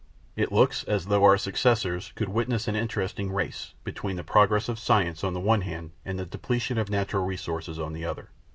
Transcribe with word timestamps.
It 0.35 0.51
looks 0.51 0.83
as 0.85 1.05
if 1.05 1.11
our 1.11 1.37
successors 1.37 2.11
would 2.19 2.27
witness 2.27 2.67
an 2.67 2.75
interesting 2.75 3.31
race, 3.31 3.75
between 3.83 4.15
the 4.15 4.23
progress 4.23 4.67
of 4.67 4.79
science 4.79 5.23
on 5.23 5.35
the 5.35 5.39
one 5.39 5.61
hand 5.61 5.91
and 6.03 6.17
the 6.17 6.25
depletion 6.25 6.79
of 6.79 6.89
natural 6.89 7.23
resources 7.23 7.77
upon 7.77 7.93
the 7.93 8.05
other. 8.05 8.31